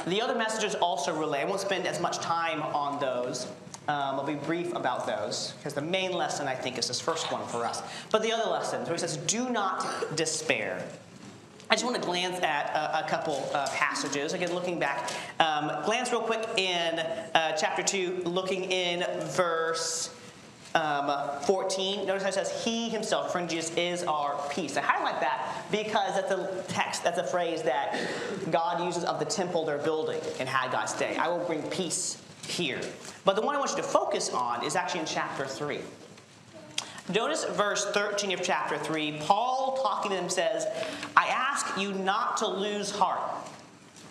[0.05, 1.41] The other messages also relay.
[1.41, 3.45] I won't spend as much time on those.
[3.87, 7.31] Um, I'll be brief about those because the main lesson, I think, is this first
[7.31, 7.81] one for us.
[8.11, 10.83] But the other lessons, where he says, do not despair.
[11.69, 14.33] I just want to glance at a, a couple uh, passages.
[14.33, 20.13] Again, looking back, um, glance real quick in uh, chapter 2, looking in verse
[21.11, 22.05] um, 14.
[22.05, 24.77] Notice how it says, He himself, friend Jesus, is our peace.
[24.77, 27.99] I highlight that because that's a text, that's a phrase that
[28.49, 31.15] God uses of the temple they're building in Haggai's day.
[31.17, 32.81] I will bring peace here.
[33.25, 35.79] But the one I want you to focus on is actually in chapter 3.
[37.13, 39.19] Notice verse 13 of chapter 3.
[39.21, 40.65] Paul, talking to them, says,
[41.17, 43.21] I ask you not to lose heart.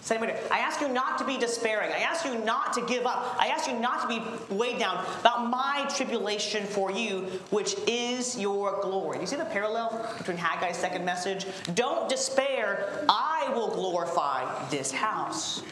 [0.02, 0.38] Same way.
[0.50, 1.92] I ask you not to be despairing.
[1.92, 3.36] I ask you not to give up.
[3.38, 8.38] I ask you not to be weighed down about my tribulation for you, which is
[8.38, 9.18] your glory.
[9.18, 11.46] Do you see the parallel between Haggai's second message?
[11.74, 13.04] Don't despair.
[13.08, 15.62] I will glorify this house.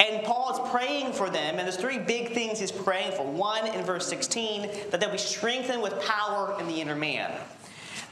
[0.00, 3.24] And Paul is praying for them, and there's three big things he's praying for.
[3.26, 7.30] One, in verse 16, that they'll be strengthened with power in the inner man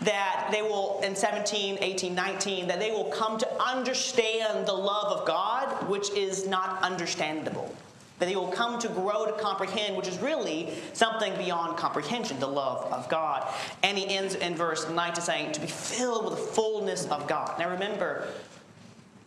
[0.02, 5.18] that they will, in 17, 18, 19, that they will come to understand the love
[5.18, 7.74] of God, which is not understandable.
[8.18, 12.46] That they will come to grow to comprehend, which is really something beyond comprehension, the
[12.46, 13.52] love of God.
[13.82, 17.26] And he ends in verse 9 to saying, to be filled with the fullness of
[17.26, 17.58] God.
[17.58, 18.28] Now remember,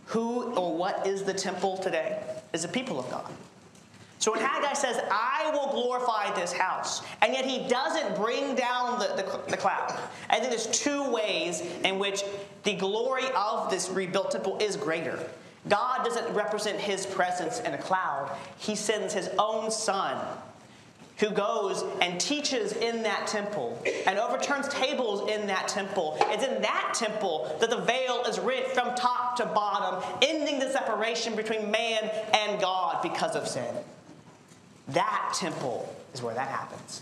[0.06, 2.24] who or what is the temple today?
[2.54, 3.30] Is the people of God.
[4.20, 8.98] So when Haggai says, I will glorify this house, and yet he doesn't bring down
[8.98, 9.94] the, the, the, cloud.
[10.30, 12.24] I think there's two ways in which
[12.64, 15.20] the glory of this rebuilt temple is greater.
[15.68, 20.18] God doesn't represent his presence in a cloud, he sends his own son
[21.18, 26.18] who goes and teaches in that temple and overturns tables in that temple.
[26.20, 30.70] It's in that temple that the veil is rent from top to bottom, ending the
[30.70, 33.76] separation between man and God because of sin.
[34.90, 37.02] That temple is where that happens.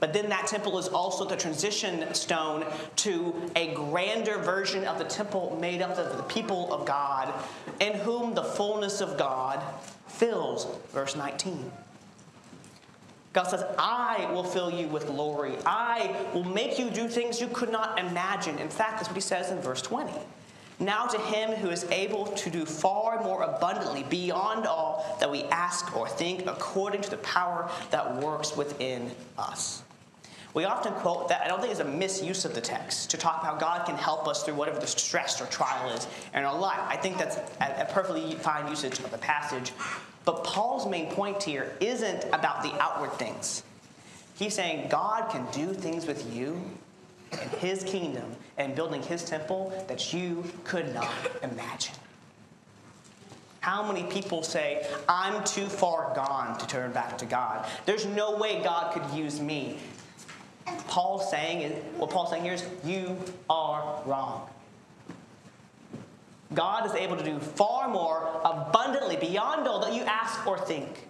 [0.00, 2.64] But then that temple is also the transition stone
[2.96, 7.32] to a grander version of the temple made up of the people of God,
[7.80, 9.62] in whom the fullness of God
[10.06, 10.66] fills.
[10.92, 11.70] Verse 19.
[13.32, 15.54] God says, I will fill you with glory.
[15.66, 18.58] I will make you do things you could not imagine.
[18.58, 20.12] In fact, that's what he says in verse 20.
[20.80, 25.44] Now to him who is able to do far more abundantly beyond all that we
[25.44, 29.82] ask or think, according to the power that works within us.
[30.54, 33.42] We often quote that, I don't think it's a misuse of the text to talk
[33.42, 36.80] about God can help us through whatever the stress or trial is in our life.
[36.80, 39.72] I think that's a, perfectly fine usage of the passage.
[40.24, 43.62] But Paul's main point here isn't about the outward things.
[44.36, 46.60] He's saying God can do things with you
[47.32, 51.12] in his kingdom and building his temple that you could not
[51.42, 51.94] imagine.
[53.60, 57.66] How many people say, I'm too far gone to turn back to God?
[57.86, 59.78] There's no way God could use me.
[60.86, 63.16] Paul's saying is, what Paul's saying here is, you
[63.50, 64.48] are wrong.
[66.54, 71.07] God is able to do far more abundantly beyond all that you ask or think.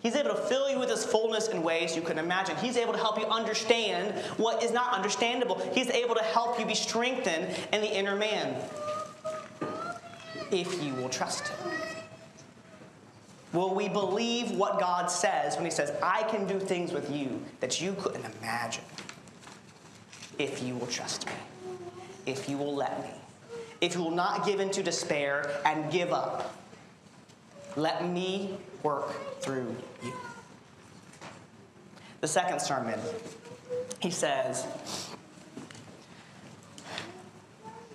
[0.00, 2.56] He's able to fill you with His fullness in ways you couldn't imagine.
[2.56, 5.60] He's able to help you understand what is not understandable.
[5.72, 8.62] He's able to help you be strengthened in the inner man
[10.50, 11.70] if you will trust Him.
[13.52, 17.42] Will we believe what God says when He says, I can do things with you
[17.60, 18.84] that you couldn't imagine?
[20.38, 21.32] If you will trust me,
[22.26, 23.10] if you will let me,
[23.80, 26.54] if you will not give into despair and give up,
[27.74, 30.12] let me work through you.
[32.20, 32.98] The second sermon,
[34.00, 34.66] he says,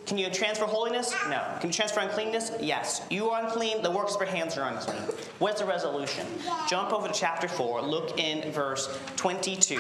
[0.05, 1.13] Can you transfer holiness?
[1.29, 1.41] No.
[1.59, 2.51] Can you transfer uncleanness?
[2.61, 3.01] Yes.
[3.09, 5.01] You are unclean, the works of your hands are unclean.
[5.39, 6.27] What's the resolution?
[6.69, 9.79] Jump over to chapter 4, look in verse 22.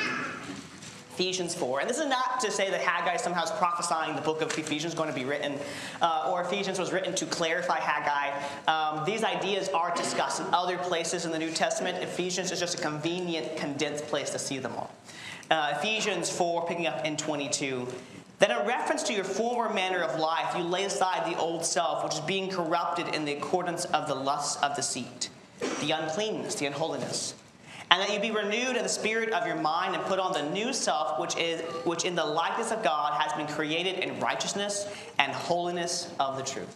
[1.13, 1.81] Ephesians 4.
[1.81, 4.93] And this is not to say that Haggai somehow is prophesying the book of Ephesians
[4.93, 5.59] is going to be written,
[6.01, 8.31] uh, or Ephesians was written to clarify Haggai.
[8.67, 12.01] Um, these ideas are discussed in other places in the New Testament.
[12.01, 14.91] Ephesians is just a convenient, condensed place to see them all.
[15.51, 17.87] Uh, Ephesians 4, picking up in 22.
[18.39, 22.03] Then, in reference to your former manner of life, you lay aside the old self,
[22.03, 25.29] which is being corrupted in the accordance of the lusts of the deceit,
[25.79, 27.35] the uncleanness, the unholiness
[27.93, 30.41] and that you be renewed in the spirit of your mind and put on the
[30.49, 34.87] new self which is which in the likeness of God has been created in righteousness
[35.19, 36.75] and holiness of the truth.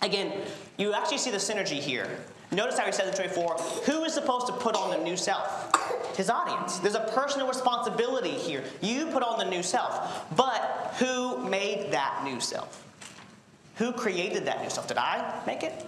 [0.00, 0.32] Again,
[0.78, 2.08] you actually see the synergy here.
[2.52, 3.54] Notice how he says in 24,
[3.84, 5.70] who is supposed to put on the new self?
[6.16, 6.78] His audience.
[6.78, 8.64] There's a personal responsibility here.
[8.80, 10.24] You put on the new self.
[10.36, 12.82] But who made that new self?
[13.76, 14.88] Who created that new self?
[14.88, 15.86] Did I make it?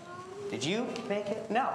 [0.50, 1.50] Did you make it?
[1.50, 1.68] No.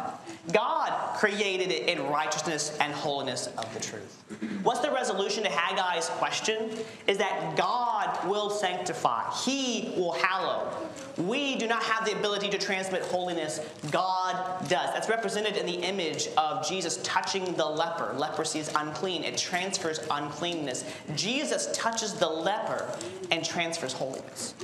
[0.52, 4.24] God created it in righteousness and holiness of the truth.
[4.64, 6.72] What's the resolution to Haggai's question?
[7.08, 10.76] Is that God will sanctify, He will hallow.
[11.18, 13.60] We do not have the ability to transmit holiness,
[13.92, 14.92] God does.
[14.94, 18.14] That's represented in the image of Jesus touching the leper.
[18.18, 20.86] Leprosy is unclean, it transfers uncleanness.
[21.16, 22.90] Jesus touches the leper
[23.32, 24.56] and transfers holiness.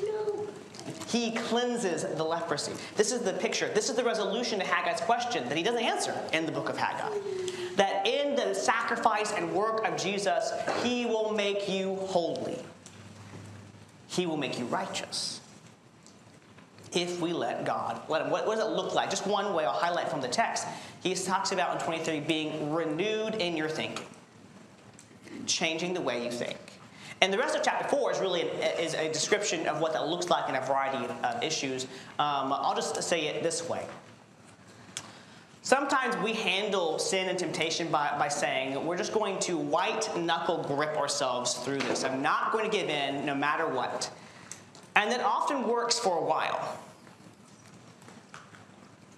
[1.10, 2.74] He cleanses the leprosy.
[2.96, 3.68] This is the picture.
[3.74, 6.78] This is the resolution to Haggai's question that he doesn't answer in the book of
[6.78, 7.18] Haggai.
[7.78, 10.52] That in the sacrifice and work of Jesus,
[10.84, 12.60] he will make you holy.
[14.08, 15.42] He will make you righteous.
[16.92, 18.30] If we let God let him.
[18.30, 19.10] What, what does it look like?
[19.10, 20.68] Just one way I'll highlight from the text.
[21.02, 24.06] He talks about in 23 being renewed in your thinking,
[25.48, 26.58] changing the way you think.
[27.22, 30.08] And the rest of chapter four is really a, is a description of what that
[30.08, 31.86] looks like in a variety of issues.
[32.18, 33.86] Um, I'll just say it this way.
[35.62, 40.64] Sometimes we handle sin and temptation by, by saying, we're just going to white knuckle
[40.64, 42.04] grip ourselves through this.
[42.04, 44.10] I'm not going to give in no matter what.
[44.96, 46.78] And that often works for a while.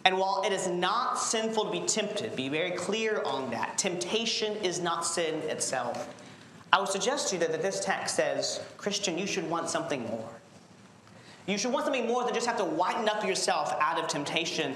[0.04, 3.78] And while it is not sinful to be tempted, be very clear on that.
[3.78, 6.14] Temptation is not sin itself.
[6.74, 10.04] I would suggest to you that, that this text says, Christian, you should want something
[10.08, 10.30] more.
[11.48, 14.76] You should want something more than just have to whiten up yourself out of temptation.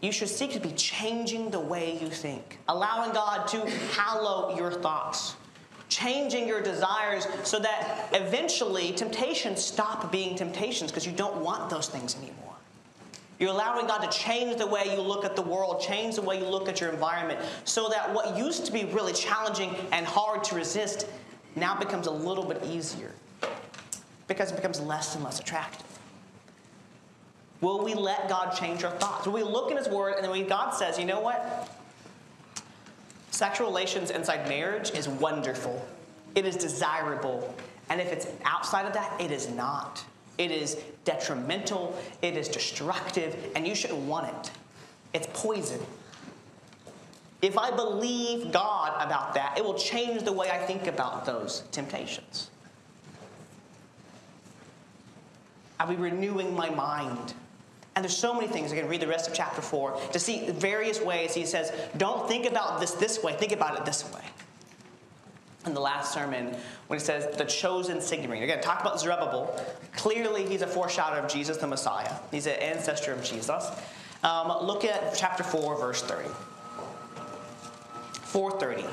[0.00, 4.70] You should seek to be changing the way you think, allowing God to hallow your
[4.70, 5.34] thoughts,
[5.88, 11.88] changing your desires so that eventually temptations stop being temptations because you don't want those
[11.88, 12.53] things anymore.
[13.38, 16.38] You're allowing God to change the way you look at the world, change the way
[16.38, 20.44] you look at your environment, so that what used to be really challenging and hard
[20.44, 21.08] to resist
[21.56, 23.12] now becomes a little bit easier
[24.28, 25.86] because it becomes less and less attractive.
[27.60, 29.26] Will we let God change our thoughts?
[29.26, 31.68] Will we look in His Word and then when God says, you know what?
[33.30, 35.84] Sexual relations inside marriage is wonderful,
[36.36, 37.52] it is desirable,
[37.90, 40.04] and if it's outside of that, it is not.
[40.38, 44.50] It is detrimental, it is destructive, and you shouldn't want it.
[45.12, 45.80] It's poison.
[47.40, 51.62] If I believe God about that, it will change the way I think about those
[51.70, 52.50] temptations.
[55.78, 57.34] I'll be renewing my mind.
[57.94, 58.72] And there's so many things.
[58.72, 62.26] I can read the rest of chapter 4 to see various ways he says, don't
[62.26, 64.22] think about this this way, think about it this way
[65.66, 66.54] in the last sermon
[66.88, 68.42] when he says the chosen signet ring.
[68.42, 69.58] Again, talk about Zerubbabel.
[69.96, 72.12] Clearly, he's a foreshadow of Jesus, the Messiah.
[72.30, 73.70] He's an ancestor of Jesus.
[74.22, 76.28] Um, look at chapter 4, verse 30.
[78.22, 78.88] 430.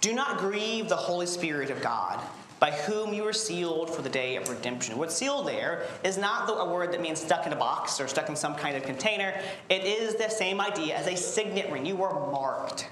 [0.00, 2.20] Do not grieve the Holy Spirit of God,
[2.60, 4.96] by whom you were sealed for the day of redemption.
[4.96, 8.08] What's sealed there is not the, a word that means stuck in a box or
[8.08, 9.34] stuck in some kind of container.
[9.68, 11.84] It is the same idea as a signet ring.
[11.84, 12.88] You were marked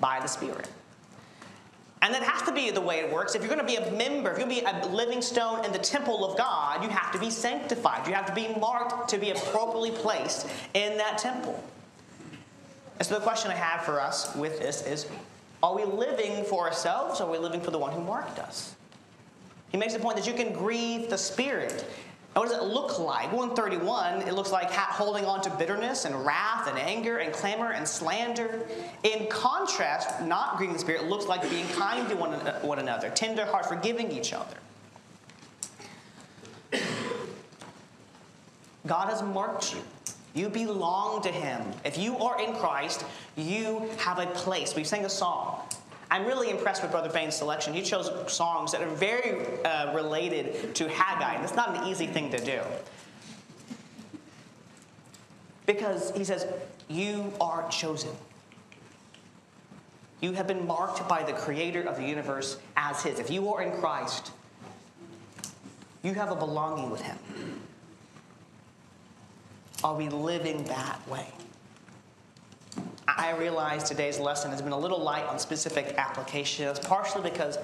[0.00, 0.68] by the Spirit.
[2.00, 3.34] And that has to be the way it works.
[3.34, 5.64] If you're going to be a member, if you're going to be a living stone
[5.64, 8.06] in the temple of God, you have to be sanctified.
[8.06, 11.62] You have to be marked to be appropriately placed in that temple.
[12.98, 15.06] And so the question I have for us with this is
[15.62, 18.74] are we living for ourselves or are we living for the one who marked us?
[19.70, 21.84] He makes the point that you can grieve the Spirit.
[22.38, 23.32] Now, what does it look like?
[23.32, 27.86] 131, it looks like holding on to bitterness and wrath and anger and clamor and
[27.86, 28.64] slander.
[29.02, 32.30] In contrast, not grieving the Spirit looks like being kind to one,
[32.62, 34.56] one another, tender heart, forgiving each other.
[38.86, 39.82] God has marked you.
[40.32, 41.60] You belong to Him.
[41.84, 44.76] If you are in Christ, you have a place.
[44.76, 45.67] We sang a song.
[46.10, 47.74] I'm really impressed with Brother Bain's selection.
[47.74, 52.06] He chose songs that are very uh, related to Haggai, and it's not an easy
[52.06, 52.60] thing to do.
[55.66, 56.46] Because he says,
[56.88, 58.10] You are chosen.
[60.20, 63.18] You have been marked by the Creator of the universe as His.
[63.18, 64.32] If you are in Christ,
[66.02, 67.18] you have a belonging with Him.
[69.84, 71.26] Are we living that way?
[73.16, 77.56] I realize today's lesson has been a little light on specific applications, partially because,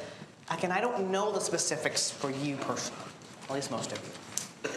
[0.50, 3.02] again, I don't know the specifics for you personally,
[3.48, 4.70] at least most of you.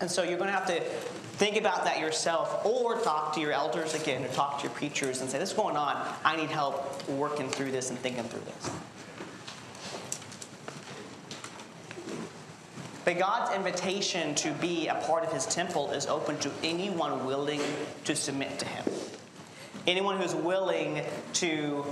[0.00, 3.52] And so you're going to have to think about that yourself or talk to your
[3.52, 6.06] elders again or talk to your preachers and say, This is going on.
[6.24, 8.70] I need help working through this and thinking through this.
[13.04, 17.60] But God's invitation to be a part of his temple is open to anyone willing
[18.04, 18.95] to submit to him.
[19.86, 21.02] Anyone who's willing
[21.34, 21.84] to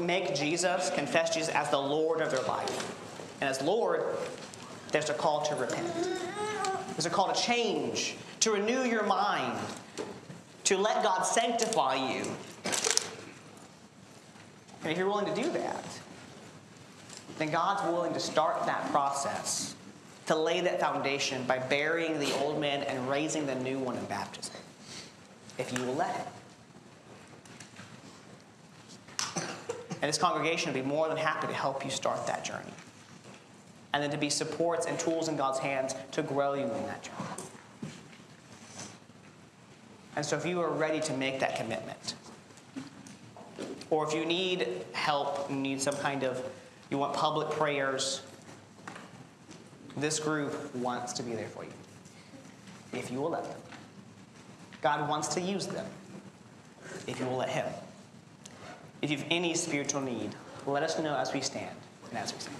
[0.00, 3.38] make Jesus, confess Jesus as the Lord of their life.
[3.40, 4.02] And as Lord,
[4.90, 5.92] there's a call to repent.
[6.92, 9.58] There's a call to change, to renew your mind,
[10.64, 12.24] to let God sanctify you.
[14.82, 15.84] And if you're willing to do that,
[17.38, 19.74] then God's willing to start that process,
[20.26, 24.04] to lay that foundation by burying the old man and raising the new one in
[24.06, 24.56] baptism,
[25.58, 26.26] if you will let Him.
[30.06, 32.70] And this congregation will be more than happy to help you start that journey.
[33.92, 37.02] And then to be supports and tools in God's hands to grow you in that
[37.02, 37.90] journey.
[40.14, 42.14] And so if you are ready to make that commitment,
[43.90, 46.40] or if you need help, you need some kind of
[46.88, 48.22] you want public prayers,
[49.96, 51.72] this group wants to be there for you.
[52.92, 53.58] If you will let them.
[54.82, 55.86] God wants to use them.
[57.08, 57.66] If you will let Him.
[59.02, 60.34] If you have any spiritual need,
[60.66, 61.76] let us know as we stand
[62.08, 62.56] and as we stand.